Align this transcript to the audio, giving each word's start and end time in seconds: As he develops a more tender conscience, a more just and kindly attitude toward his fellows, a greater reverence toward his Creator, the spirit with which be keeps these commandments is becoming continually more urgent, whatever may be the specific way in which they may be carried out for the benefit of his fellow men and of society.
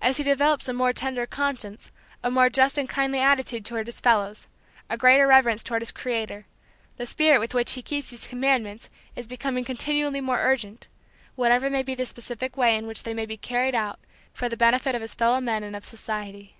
As 0.00 0.16
he 0.16 0.24
develops 0.24 0.68
a 0.68 0.72
more 0.72 0.94
tender 0.94 1.26
conscience, 1.26 1.92
a 2.22 2.30
more 2.30 2.48
just 2.48 2.78
and 2.78 2.88
kindly 2.88 3.18
attitude 3.20 3.62
toward 3.62 3.88
his 3.88 4.00
fellows, 4.00 4.48
a 4.88 4.96
greater 4.96 5.26
reverence 5.26 5.62
toward 5.62 5.82
his 5.82 5.92
Creator, 5.92 6.46
the 6.96 7.04
spirit 7.04 7.40
with 7.40 7.52
which 7.52 7.74
be 7.74 7.82
keeps 7.82 8.08
these 8.08 8.26
commandments 8.26 8.88
is 9.16 9.26
becoming 9.26 9.62
continually 9.62 10.22
more 10.22 10.40
urgent, 10.40 10.88
whatever 11.36 11.68
may 11.68 11.82
be 11.82 11.94
the 11.94 12.06
specific 12.06 12.56
way 12.56 12.74
in 12.74 12.86
which 12.86 13.02
they 13.02 13.12
may 13.12 13.26
be 13.26 13.36
carried 13.36 13.74
out 13.74 14.00
for 14.32 14.48
the 14.48 14.56
benefit 14.56 14.94
of 14.94 15.02
his 15.02 15.12
fellow 15.14 15.42
men 15.42 15.62
and 15.62 15.76
of 15.76 15.84
society. 15.84 16.56